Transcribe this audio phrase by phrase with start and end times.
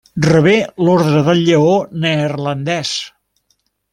[0.25, 0.53] Rebé
[0.85, 2.97] l'Orde del Lleó Neerlandès.